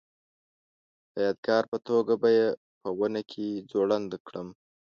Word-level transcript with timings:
د 1.13 1.15
یادګار 1.27 1.63
په 1.71 1.77
توګه 1.87 2.13
به 2.21 2.29
یې 2.37 2.47
په 2.81 2.89
ونه 2.99 3.21
کې 3.31 3.45
ځوړنده 3.69 4.17
کړم. 4.27 4.47